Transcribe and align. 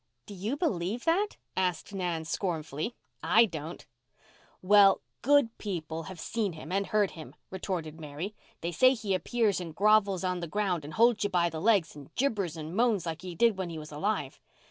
"Do 0.25 0.33
you 0.33 0.57
believe 0.57 1.05
that?" 1.05 1.37
asked 1.55 1.93
Nan 1.93 2.25
scornfully. 2.25 2.95
"I 3.21 3.45
don't." 3.45 3.85
"Well, 4.63 5.01
good 5.21 5.55
people 5.59 6.01
have 6.09 6.19
seen 6.19 6.53
him—and 6.53 6.87
heard 6.87 7.11
him." 7.11 7.35
retorted 7.51 8.01
Mary. 8.01 8.33
"They 8.61 8.71
say 8.71 8.95
he 8.95 9.13
appears 9.13 9.61
and 9.61 9.75
grovels 9.75 10.23
on 10.23 10.39
the 10.39 10.47
ground 10.47 10.83
and 10.83 10.95
holds 10.95 11.23
you 11.23 11.29
by 11.29 11.51
the 11.51 11.61
legs 11.61 11.95
and 11.95 12.09
gibbers 12.15 12.57
and 12.57 12.75
moans 12.75 13.05
like 13.05 13.21
he 13.21 13.35
did 13.35 13.59
when 13.59 13.69
he 13.69 13.77
was 13.77 13.91
alive. 13.91 14.39